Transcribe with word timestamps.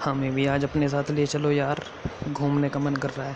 हमें 0.00 0.32
भी 0.32 0.44
आज 0.46 0.64
अपने 0.64 0.88
साथ 0.88 1.10
ले 1.10 1.26
चलो 1.26 1.50
यार 1.50 1.82
घूमने 2.28 2.68
का 2.68 2.80
मन 2.80 2.96
कर 2.96 3.10
रहा 3.10 3.26
है। 3.28 3.34